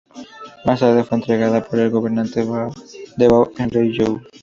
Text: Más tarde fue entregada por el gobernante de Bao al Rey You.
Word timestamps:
Más 0.65 0.79
tarde 0.79 1.03
fue 1.03 1.19
entregada 1.19 1.63
por 1.63 1.77
el 1.77 1.91
gobernante 1.91 2.43
de 2.43 2.47
Bao 3.27 3.51
al 3.55 3.69
Rey 3.69 3.91
You. 3.95 4.19